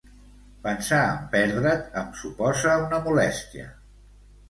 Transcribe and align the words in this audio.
Pensar 0.63 1.01
en 1.09 1.19
perdre't 1.35 1.75
em 2.03 2.09
suposa 2.25 2.81
una 2.89 3.05
molèstia. 3.11 3.73